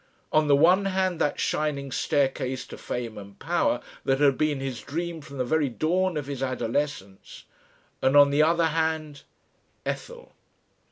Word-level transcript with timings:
On 0.31 0.47
the 0.47 0.55
one 0.55 0.85
hand 0.85 1.21
that 1.21 1.39
shining 1.39 1.91
staircase 1.91 2.65
to 2.65 2.77
fame 2.79 3.19
and 3.19 3.37
power, 3.37 3.79
that 4.03 4.19
had 4.19 4.35
been 4.35 4.59
his 4.59 4.81
dream 4.81 5.21
from 5.21 5.37
the 5.37 5.45
very 5.45 5.69
dawn 5.69 6.17
of 6.17 6.25
his 6.25 6.41
adolescence, 6.41 7.43
and 8.01 8.17
on 8.17 8.31
the 8.31 8.41
other 8.41 8.69
hand 8.69 9.21
Ethel. 9.85 10.31